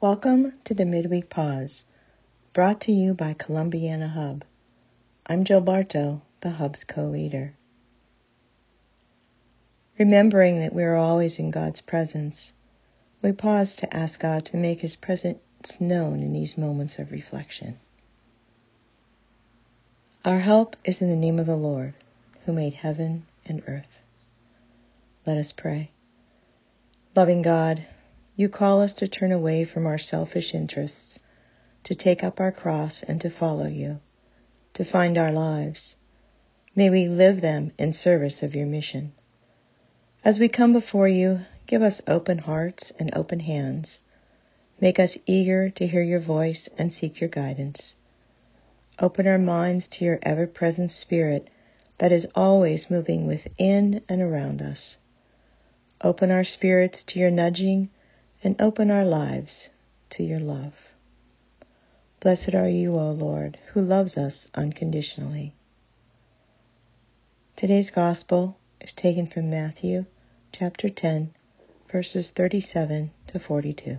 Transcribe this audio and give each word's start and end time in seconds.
Welcome 0.00 0.52
to 0.62 0.74
the 0.74 0.84
Midweek 0.84 1.28
Pause, 1.28 1.84
brought 2.52 2.82
to 2.82 2.92
you 2.92 3.14
by 3.14 3.34
Columbiana 3.34 4.06
Hub. 4.06 4.44
I'm 5.26 5.42
Jill 5.42 5.60
Bartow, 5.60 6.22
the 6.40 6.50
Hub's 6.50 6.84
co-leader. 6.84 7.54
Remembering 9.98 10.60
that 10.60 10.72
we 10.72 10.84
are 10.84 10.94
always 10.94 11.40
in 11.40 11.50
God's 11.50 11.80
presence, 11.80 12.54
we 13.22 13.32
pause 13.32 13.74
to 13.74 13.92
ask 13.92 14.20
God 14.20 14.44
to 14.44 14.56
make 14.56 14.78
his 14.78 14.94
presence 14.94 15.80
known 15.80 16.22
in 16.22 16.32
these 16.32 16.56
moments 16.56 17.00
of 17.00 17.10
reflection. 17.10 17.76
Our 20.24 20.38
help 20.38 20.76
is 20.84 21.02
in 21.02 21.08
the 21.08 21.16
name 21.16 21.40
of 21.40 21.46
the 21.46 21.56
Lord, 21.56 21.94
who 22.46 22.52
made 22.52 22.74
heaven 22.74 23.26
and 23.46 23.64
earth. 23.66 23.98
Let 25.26 25.38
us 25.38 25.50
pray. 25.50 25.90
Loving 27.16 27.42
God, 27.42 27.84
you 28.38 28.48
call 28.48 28.80
us 28.82 28.94
to 28.94 29.08
turn 29.08 29.32
away 29.32 29.64
from 29.64 29.84
our 29.84 29.98
selfish 29.98 30.54
interests, 30.54 31.18
to 31.82 31.92
take 31.96 32.22
up 32.22 32.38
our 32.38 32.52
cross 32.52 33.02
and 33.02 33.20
to 33.20 33.28
follow 33.28 33.66
you, 33.66 33.98
to 34.74 34.84
find 34.84 35.18
our 35.18 35.32
lives. 35.32 35.96
May 36.76 36.88
we 36.88 37.08
live 37.08 37.40
them 37.40 37.72
in 37.78 37.92
service 37.92 38.44
of 38.44 38.54
your 38.54 38.68
mission. 38.68 39.12
As 40.24 40.38
we 40.38 40.48
come 40.48 40.72
before 40.72 41.08
you, 41.08 41.40
give 41.66 41.82
us 41.82 42.00
open 42.06 42.38
hearts 42.38 42.92
and 43.00 43.12
open 43.16 43.40
hands. 43.40 43.98
Make 44.80 45.00
us 45.00 45.18
eager 45.26 45.70
to 45.70 45.86
hear 45.88 46.02
your 46.02 46.20
voice 46.20 46.68
and 46.78 46.92
seek 46.92 47.20
your 47.20 47.30
guidance. 47.30 47.96
Open 49.00 49.26
our 49.26 49.40
minds 49.40 49.88
to 49.88 50.04
your 50.04 50.20
ever-present 50.22 50.92
spirit 50.92 51.50
that 51.98 52.12
is 52.12 52.28
always 52.36 52.88
moving 52.88 53.26
within 53.26 54.00
and 54.08 54.22
around 54.22 54.62
us. 54.62 54.96
Open 56.00 56.30
our 56.30 56.44
spirits 56.44 57.02
to 57.02 57.18
your 57.18 57.32
nudging 57.32 57.90
and 58.44 58.60
open 58.60 58.90
our 58.90 59.04
lives 59.04 59.70
to 60.10 60.22
your 60.22 60.38
love. 60.38 60.74
Blessed 62.20 62.54
are 62.54 62.68
you, 62.68 62.96
O 62.96 63.10
Lord, 63.10 63.58
who 63.72 63.80
loves 63.80 64.16
us 64.16 64.48
unconditionally. 64.54 65.54
Today's 67.56 67.90
gospel 67.90 68.56
is 68.80 68.92
taken 68.92 69.26
from 69.26 69.50
Matthew 69.50 70.06
chapter 70.52 70.88
10, 70.88 71.32
verses 71.90 72.30
37 72.30 73.10
to 73.26 73.38
42. 73.40 73.98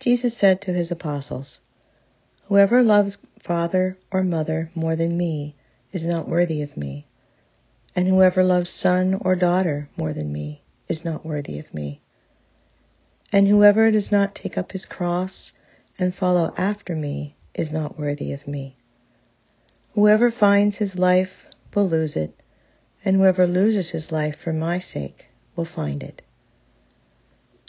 Jesus 0.00 0.36
said 0.36 0.60
to 0.62 0.72
his 0.72 0.90
apostles, 0.90 1.60
Whoever 2.46 2.82
loves 2.82 3.18
father 3.38 3.96
or 4.10 4.24
mother 4.24 4.70
more 4.74 4.96
than 4.96 5.16
me 5.16 5.54
is 5.92 6.04
not 6.04 6.28
worthy 6.28 6.62
of 6.62 6.76
me, 6.76 7.06
and 7.94 8.08
whoever 8.08 8.42
loves 8.42 8.70
son 8.70 9.14
or 9.14 9.36
daughter 9.36 9.88
more 9.96 10.12
than 10.12 10.32
me 10.32 10.62
is 10.88 11.04
not 11.04 11.24
worthy 11.24 11.58
of 11.58 11.72
me. 11.74 12.00
And 13.32 13.46
whoever 13.46 13.90
does 13.90 14.10
not 14.10 14.34
take 14.34 14.56
up 14.56 14.72
his 14.72 14.86
cross 14.86 15.52
and 15.98 16.14
follow 16.14 16.52
after 16.56 16.96
me 16.96 17.36
is 17.54 17.70
not 17.70 17.98
worthy 17.98 18.32
of 18.32 18.48
me. 18.48 18.76
Whoever 19.92 20.30
finds 20.30 20.76
his 20.76 20.98
life 20.98 21.48
will 21.74 21.88
lose 21.88 22.16
it, 22.16 22.42
and 23.04 23.16
whoever 23.16 23.46
loses 23.46 23.90
his 23.90 24.12
life 24.12 24.36
for 24.36 24.52
my 24.52 24.78
sake 24.78 25.28
will 25.56 25.64
find 25.64 26.02
it. 26.02 26.22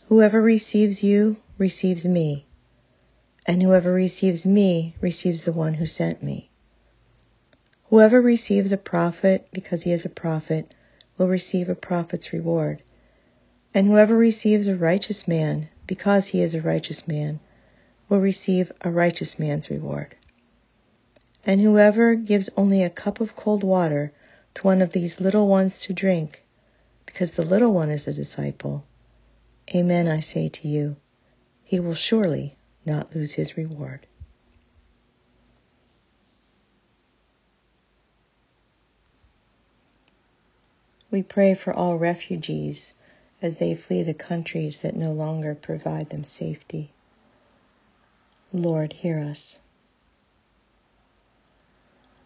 Whoever 0.05 0.41
receives 0.41 1.03
you 1.03 1.37
receives 1.57 2.05
me, 2.05 2.45
and 3.45 3.61
whoever 3.61 3.91
receives 3.91 4.45
me 4.45 4.95
receives 5.01 5.43
the 5.43 5.53
one 5.53 5.73
who 5.73 5.85
sent 5.85 6.23
me. 6.23 6.49
Whoever 7.85 8.21
receives 8.21 8.71
a 8.71 8.77
prophet 8.77 9.47
because 9.51 9.83
he 9.83 9.91
is 9.91 10.05
a 10.05 10.09
prophet 10.09 10.73
will 11.17 11.27
receive 11.27 11.67
a 11.67 11.75
prophet's 11.75 12.31
reward. 12.31 12.83
And 13.73 13.87
whoever 13.87 14.17
receives 14.17 14.67
a 14.67 14.75
righteous 14.75 15.27
man, 15.27 15.69
because 15.85 16.27
he 16.27 16.41
is 16.41 16.55
a 16.55 16.61
righteous 16.61 17.07
man, 17.07 17.39
will 18.07 18.19
receive 18.19 18.71
a 18.81 18.89
righteous 18.89 19.37
man's 19.37 19.69
reward. 19.69 20.15
And 21.45 21.61
whoever 21.61 22.15
gives 22.15 22.49
only 22.57 22.83
a 22.83 22.89
cup 22.89 23.21
of 23.21 23.35
cold 23.35 23.63
water 23.63 24.11
to 24.55 24.63
one 24.63 24.81
of 24.81 24.91
these 24.91 25.21
little 25.21 25.47
ones 25.47 25.79
to 25.81 25.93
drink, 25.93 26.43
because 27.05 27.33
the 27.33 27.45
little 27.45 27.71
one 27.71 27.91
is 27.91 28.07
a 28.07 28.13
disciple, 28.13 28.85
Amen, 29.75 30.07
I 30.07 30.19
say 30.19 30.49
to 30.49 30.67
you, 30.67 30.95
he 31.63 31.79
will 31.79 31.93
surely 31.93 32.57
not 32.85 33.15
lose 33.15 33.33
his 33.33 33.55
reward. 33.55 34.07
We 41.11 41.21
pray 41.21 41.53
for 41.53 41.71
all 41.71 41.97
refugees 41.97 42.95
as 43.41 43.57
they 43.57 43.75
flee 43.75 44.03
the 44.03 44.13
countries 44.13 44.81
that 44.81 44.95
no 44.95 45.11
longer 45.11 45.55
provide 45.55 46.09
them 46.09 46.23
safety. 46.23 46.91
Lord, 48.51 48.93
hear 48.93 49.19
us. 49.19 49.59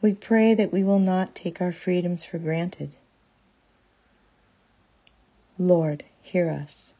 We 0.01 0.13
pray 0.13 0.53
that 0.53 0.73
we 0.73 0.83
will 0.83 0.99
not 0.99 1.35
take 1.35 1.61
our 1.61 1.71
freedoms 1.71 2.25
for 2.25 2.37
granted. 2.37 2.95
Lord, 5.57 6.03
hear 6.21 6.49
us. 6.49 6.93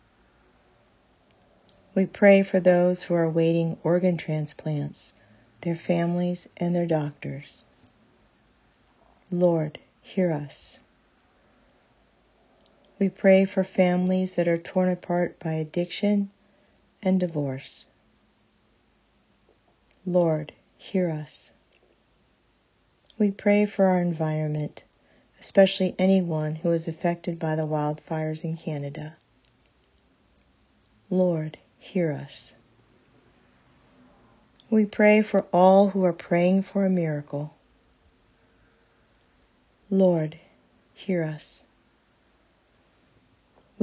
We 1.96 2.06
pray 2.06 2.44
for 2.44 2.60
those 2.60 3.04
who 3.04 3.14
are 3.14 3.24
awaiting 3.24 3.78
organ 3.84 4.18
transplants, 4.18 5.14
their 5.62 5.76
families, 5.76 6.48
and 6.58 6.76
their 6.76 6.86
doctors. 6.86 7.64
Lord, 9.32 9.80
hear 10.02 10.32
us. 10.32 10.80
We 13.00 13.10
pray 13.10 13.46
for 13.46 13.64
families 13.64 14.36
that 14.36 14.48
are 14.48 14.58
torn 14.58 14.90
apart 14.90 15.40
by 15.40 15.54
addiction 15.54 16.30
and 17.02 17.20
divorce. 17.20 17.86
Lord, 20.06 20.54
hear 20.78 21.10
us. 21.10 21.52
We 23.18 23.32
pray 23.32 23.66
for 23.66 23.86
our 23.86 24.02
environment, 24.02 24.84
especially 25.40 25.96
anyone 25.98 26.56
who 26.56 26.72
is 26.72 26.88
affected 26.88 27.40
by 27.40 27.56
the 27.56 27.68
wildfires 27.68 28.44
in 28.44 28.58
Canada. 28.58 29.16
Lord, 31.10 31.58
hear 31.80 32.12
us. 32.12 32.54
We 34.70 34.86
pray 34.86 35.22
for 35.22 35.46
all 35.54 35.90
who 35.90 36.04
are 36.04 36.14
praying 36.14 36.64
for 36.64 36.86
a 36.86 36.90
miracle. 36.90 37.54
Lord, 39.90 40.40
hear 40.94 41.24
us. 41.24 41.64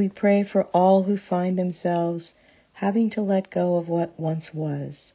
We 0.01 0.09
pray 0.09 0.45
for 0.45 0.65
all 0.69 1.03
who 1.03 1.19
find 1.19 1.59
themselves 1.59 2.33
having 2.73 3.11
to 3.11 3.21
let 3.21 3.51
go 3.51 3.77
of 3.77 3.91
what 3.91 4.19
once 4.19 4.55
was, 4.55 5.13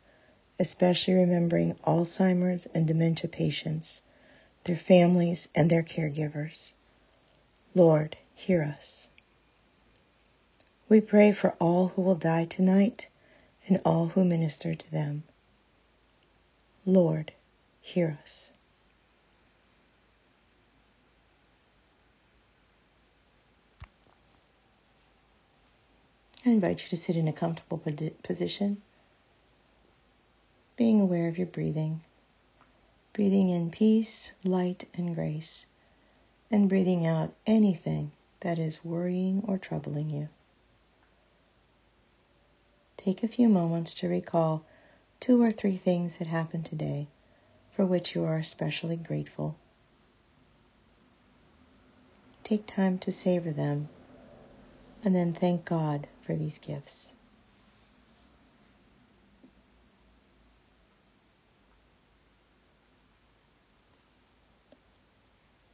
especially 0.59 1.15
remembering 1.15 1.73
Alzheimer's 1.87 2.67
and 2.67 2.85
dementia 2.85 3.27
patients, 3.27 4.03
their 4.65 4.75
families, 4.75 5.49
and 5.55 5.71
their 5.71 5.81
caregivers. 5.81 6.73
Lord, 7.73 8.15
hear 8.35 8.61
us. 8.61 9.07
We 10.87 11.01
pray 11.01 11.31
for 11.31 11.55
all 11.59 11.87
who 11.87 12.03
will 12.03 12.13
die 12.13 12.45
tonight 12.45 13.07
and 13.67 13.81
all 13.83 14.09
who 14.09 14.23
minister 14.23 14.75
to 14.75 14.91
them. 14.91 15.23
Lord, 16.85 17.31
hear 17.81 18.19
us. 18.21 18.51
I 26.45 26.51
invite 26.51 26.83
you 26.83 26.89
to 26.89 26.97
sit 26.97 27.15
in 27.15 27.27
a 27.27 27.33
comfortable 27.33 27.81
position, 28.21 28.83
being 30.75 31.01
aware 31.01 31.27
of 31.27 31.39
your 31.39 31.47
breathing, 31.47 32.01
breathing 33.13 33.49
in 33.49 33.71
peace, 33.71 34.31
light, 34.43 34.87
and 34.93 35.15
grace, 35.15 35.65
and 36.51 36.69
breathing 36.69 37.03
out 37.03 37.33
anything 37.47 38.11
that 38.41 38.59
is 38.59 38.85
worrying 38.85 39.43
or 39.47 39.57
troubling 39.57 40.11
you. 40.11 40.29
Take 42.97 43.23
a 43.23 43.27
few 43.27 43.49
moments 43.49 43.95
to 43.95 44.07
recall 44.07 44.63
two 45.19 45.41
or 45.41 45.51
three 45.51 45.77
things 45.77 46.17
that 46.17 46.27
happened 46.27 46.65
today 46.65 47.07
for 47.71 47.87
which 47.87 48.13
you 48.13 48.23
are 48.23 48.37
especially 48.37 48.97
grateful. 48.97 49.55
Take 52.43 52.67
time 52.67 52.99
to 52.99 53.11
savor 53.11 53.51
them 53.51 53.89
and 55.05 55.15
then 55.15 55.31
thank 55.31 55.63
God 55.63 56.07
for 56.23 56.35
these 56.35 56.57
gifts. 56.57 57.13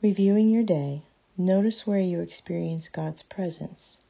Reviewing 0.02 0.50
your 0.50 0.64
day, 0.64 1.04
notice 1.38 1.88
where 1.88 2.00
you 2.00 2.20
experience 2.20 2.90
God's 2.90 3.22
presence. 3.22 4.02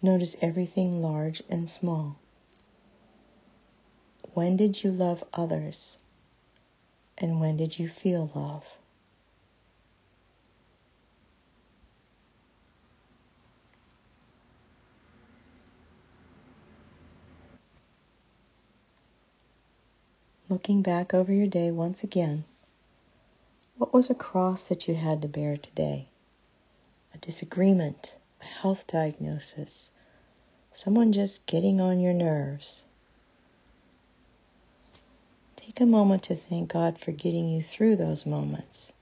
Notice 0.00 0.36
everything 0.40 1.02
large 1.02 1.42
and 1.50 1.68
small. 1.68 2.16
When 4.34 4.56
did 4.56 4.84
you 4.84 4.92
love 4.92 5.24
others? 5.34 5.96
And 7.16 7.40
when 7.40 7.56
did 7.56 7.80
you 7.80 7.88
feel 7.88 8.30
love? 8.32 8.77
Looking 20.48 20.80
back 20.80 21.12
over 21.12 21.32
your 21.32 21.46
day 21.46 21.70
once 21.70 22.02
again, 22.02 22.44
what 23.76 23.92
was 23.92 24.08
a 24.08 24.14
cross 24.14 24.64
that 24.64 24.88
you 24.88 24.94
had 24.94 25.20
to 25.22 25.28
bear 25.28 25.56
today? 25.56 26.08
A 27.14 27.18
disagreement, 27.18 28.16
a 28.40 28.44
health 28.44 28.86
diagnosis, 28.86 29.90
someone 30.72 31.12
just 31.12 31.46
getting 31.46 31.80
on 31.80 32.00
your 32.00 32.14
nerves. 32.14 32.84
Take 35.56 35.80
a 35.80 35.86
moment 35.86 36.22
to 36.24 36.34
thank 36.34 36.72
God 36.72 36.98
for 36.98 37.12
getting 37.12 37.48
you 37.48 37.62
through 37.62 37.96
those 37.96 38.24
moments 38.24 38.92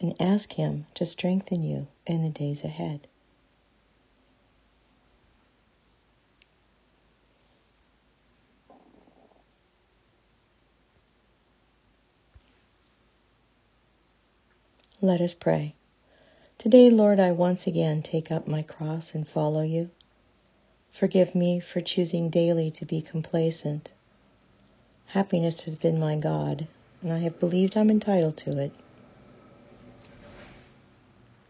and 0.00 0.14
ask 0.20 0.52
Him 0.52 0.86
to 0.94 1.06
strengthen 1.06 1.64
you 1.64 1.88
in 2.06 2.22
the 2.22 2.30
days 2.30 2.62
ahead. 2.62 3.08
Let 15.06 15.20
us 15.20 15.34
pray. 15.34 15.76
Today, 16.58 16.90
Lord, 16.90 17.20
I 17.20 17.30
once 17.30 17.68
again 17.68 18.02
take 18.02 18.32
up 18.32 18.48
my 18.48 18.62
cross 18.62 19.14
and 19.14 19.24
follow 19.28 19.62
you. 19.62 19.90
Forgive 20.90 21.32
me 21.32 21.60
for 21.60 21.80
choosing 21.80 22.28
daily 22.28 22.72
to 22.72 22.84
be 22.84 23.02
complacent. 23.02 23.92
Happiness 25.06 25.62
has 25.62 25.76
been 25.76 26.00
my 26.00 26.16
God, 26.16 26.66
and 27.02 27.12
I 27.12 27.18
have 27.18 27.38
believed 27.38 27.76
I'm 27.76 27.88
entitled 27.88 28.36
to 28.38 28.58
it. 28.58 28.72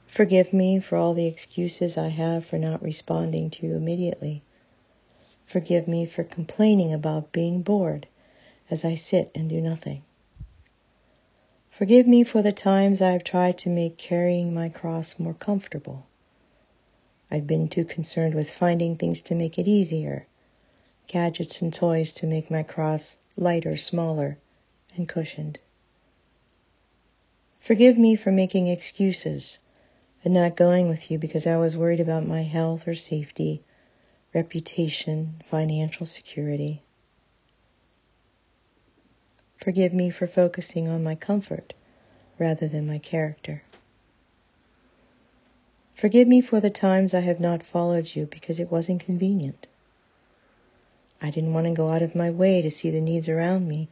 Forgive 0.06 0.52
me 0.52 0.78
for 0.78 0.96
all 0.96 1.14
the 1.14 1.26
excuses 1.26 1.96
I 1.96 2.08
have 2.08 2.44
for 2.44 2.58
not 2.58 2.82
responding 2.82 3.48
to 3.48 3.66
you 3.66 3.74
immediately. 3.74 4.42
Forgive 5.46 5.88
me 5.88 6.04
for 6.04 6.24
complaining 6.24 6.92
about 6.92 7.32
being 7.32 7.62
bored 7.62 8.06
as 8.68 8.84
I 8.84 8.96
sit 8.96 9.30
and 9.34 9.48
do 9.48 9.62
nothing. 9.62 10.02
Forgive 11.76 12.06
me 12.06 12.24
for 12.24 12.40
the 12.40 12.52
times 12.52 13.02
I 13.02 13.10
have 13.10 13.22
tried 13.22 13.58
to 13.58 13.68
make 13.68 13.98
carrying 13.98 14.54
my 14.54 14.70
cross 14.70 15.18
more 15.18 15.34
comfortable. 15.34 16.06
I've 17.30 17.46
been 17.46 17.68
too 17.68 17.84
concerned 17.84 18.34
with 18.34 18.48
finding 18.48 18.96
things 18.96 19.20
to 19.20 19.34
make 19.34 19.58
it 19.58 19.68
easier, 19.68 20.26
gadgets 21.06 21.60
and 21.60 21.70
toys 21.70 22.12
to 22.12 22.26
make 22.26 22.50
my 22.50 22.62
cross 22.62 23.18
lighter, 23.36 23.76
smaller, 23.76 24.38
and 24.96 25.06
cushioned. 25.06 25.58
Forgive 27.60 27.98
me 27.98 28.16
for 28.16 28.32
making 28.32 28.68
excuses 28.68 29.58
and 30.24 30.32
not 30.32 30.56
going 30.56 30.88
with 30.88 31.10
you 31.10 31.18
because 31.18 31.46
I 31.46 31.58
was 31.58 31.76
worried 31.76 32.00
about 32.00 32.26
my 32.26 32.44
health 32.44 32.88
or 32.88 32.94
safety, 32.94 33.62
reputation, 34.32 35.42
financial 35.44 36.06
security. 36.06 36.80
Forgive 39.66 39.92
me 39.92 40.10
for 40.10 40.28
focusing 40.28 40.86
on 40.86 41.02
my 41.02 41.16
comfort 41.16 41.74
rather 42.38 42.68
than 42.68 42.86
my 42.86 42.98
character. 42.98 43.64
Forgive 45.92 46.28
me 46.28 46.40
for 46.40 46.60
the 46.60 46.70
times 46.70 47.12
I 47.12 47.18
have 47.22 47.40
not 47.40 47.64
followed 47.64 48.14
you 48.14 48.26
because 48.26 48.60
it 48.60 48.70
wasn't 48.70 49.04
convenient. 49.04 49.66
I 51.20 51.30
didn't 51.32 51.52
want 51.52 51.66
to 51.66 51.72
go 51.72 51.88
out 51.88 52.02
of 52.02 52.14
my 52.14 52.30
way 52.30 52.62
to 52.62 52.70
see 52.70 52.90
the 52.90 53.00
needs 53.00 53.28
around 53.28 53.66
me 53.66 53.88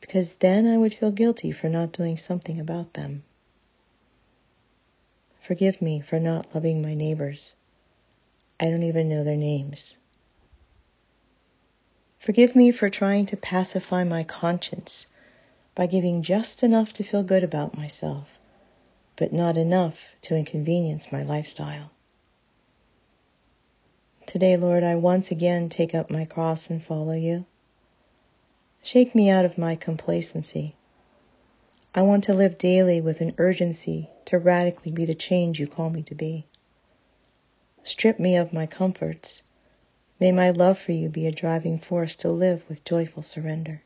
because 0.00 0.36
then 0.36 0.66
I 0.66 0.78
would 0.78 0.94
feel 0.94 1.12
guilty 1.12 1.52
for 1.52 1.68
not 1.68 1.92
doing 1.92 2.16
something 2.16 2.58
about 2.58 2.94
them. 2.94 3.22
Forgive 5.38 5.82
me 5.82 6.00
for 6.00 6.18
not 6.18 6.54
loving 6.54 6.80
my 6.80 6.94
neighbors. 6.94 7.54
I 8.58 8.70
don't 8.70 8.84
even 8.84 9.10
know 9.10 9.22
their 9.22 9.36
names. 9.36 9.96
Forgive 12.20 12.54
me 12.54 12.70
for 12.70 12.90
trying 12.90 13.24
to 13.26 13.36
pacify 13.38 14.04
my 14.04 14.24
conscience 14.24 15.06
by 15.74 15.86
giving 15.86 16.20
just 16.20 16.62
enough 16.62 16.92
to 16.92 17.02
feel 17.02 17.22
good 17.22 17.42
about 17.42 17.78
myself, 17.78 18.38
but 19.16 19.32
not 19.32 19.56
enough 19.56 20.14
to 20.20 20.36
inconvenience 20.36 21.10
my 21.10 21.22
lifestyle. 21.22 21.90
Today, 24.26 24.58
Lord, 24.58 24.84
I 24.84 24.96
once 24.96 25.30
again 25.30 25.70
take 25.70 25.94
up 25.94 26.10
my 26.10 26.26
cross 26.26 26.68
and 26.68 26.84
follow 26.84 27.14
you. 27.14 27.46
Shake 28.82 29.14
me 29.14 29.30
out 29.30 29.46
of 29.46 29.56
my 29.56 29.74
complacency. 29.74 30.76
I 31.94 32.02
want 32.02 32.24
to 32.24 32.34
live 32.34 32.58
daily 32.58 33.00
with 33.00 33.22
an 33.22 33.32
urgency 33.38 34.10
to 34.26 34.38
radically 34.38 34.92
be 34.92 35.06
the 35.06 35.14
change 35.14 35.58
you 35.58 35.66
call 35.66 35.88
me 35.88 36.02
to 36.02 36.14
be. 36.14 36.44
Strip 37.82 38.20
me 38.20 38.36
of 38.36 38.52
my 38.52 38.66
comforts 38.66 39.42
May 40.20 40.32
my 40.32 40.50
love 40.50 40.78
for 40.78 40.92
you 40.92 41.08
be 41.08 41.26
a 41.26 41.32
driving 41.32 41.78
force 41.78 42.14
to 42.16 42.30
live 42.30 42.62
with 42.68 42.84
joyful 42.84 43.22
surrender. 43.22 43.80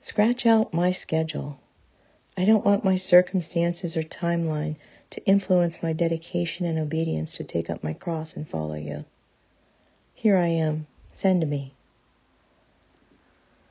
Scratch 0.00 0.44
out 0.44 0.74
my 0.74 0.90
schedule. 0.90 1.60
I 2.36 2.44
don't 2.44 2.64
want 2.64 2.84
my 2.84 2.96
circumstances 2.96 3.96
or 3.96 4.02
timeline 4.02 4.74
to 5.10 5.24
influence 5.24 5.84
my 5.84 5.92
dedication 5.92 6.66
and 6.66 6.80
obedience 6.80 7.36
to 7.36 7.44
take 7.44 7.70
up 7.70 7.84
my 7.84 7.92
cross 7.92 8.34
and 8.34 8.48
follow 8.48 8.74
you. 8.74 9.04
Here 10.14 10.36
I 10.36 10.48
am. 10.48 10.88
Send 11.12 11.48
me. 11.48 11.72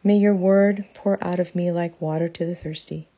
May 0.01 0.15
your 0.15 0.36
word 0.36 0.86
pour 0.94 1.21
out 1.21 1.41
of 1.41 1.56
me 1.56 1.71
like 1.74 2.00
water 2.00 2.30
to 2.30 2.45
the 2.45 2.56
thirsty, 2.56 3.09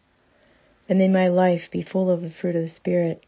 and 0.89 0.97
may 0.97 1.09
my 1.09 1.27
life 1.27 1.69
be 1.69 1.83
full 1.83 2.09
of 2.09 2.23
the 2.23 2.31
fruit 2.31 2.55
of 2.55 2.63
the 2.63 2.69
Spirit. 2.69 3.23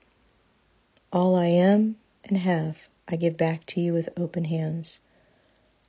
All 1.13 1.35
I 1.35 1.47
am 1.47 1.97
and 2.23 2.37
have 2.37 2.88
I 3.11 3.15
give 3.15 3.37
back 3.37 3.65
to 3.67 3.81
you 3.81 3.91
with 3.91 4.09
open 4.17 4.45
hands, 4.45 4.99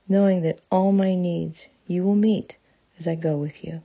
knowing 0.07 0.41
that 0.41 0.59
all 0.71 0.91
my 0.91 1.13
needs 1.13 1.67
you 1.85 2.03
will 2.03 2.15
meet 2.15 2.57
as 2.97 3.07
I 3.07 3.13
go 3.13 3.37
with 3.37 3.63
you. 3.63 3.83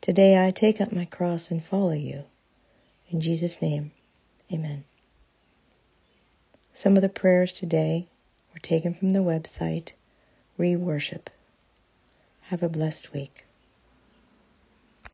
Today 0.00 0.46
I 0.46 0.52
take 0.52 0.80
up 0.80 0.92
my 0.92 1.04
cross 1.04 1.50
and 1.50 1.64
follow 1.64 1.94
you. 1.94 2.22
In 3.10 3.20
Jesus' 3.20 3.60
name, 3.60 3.90
amen. 4.52 4.84
Some 6.72 6.94
of 6.94 7.02
the 7.02 7.08
prayers 7.08 7.52
today 7.52 8.06
were 8.54 8.60
taken 8.60 8.94
from 8.94 9.10
the 9.10 9.18
website 9.18 9.94
We 10.56 10.76
Worship. 10.76 11.30
Have 12.42 12.62
a 12.62 12.68
blessed 12.68 13.12
week. 13.12 13.47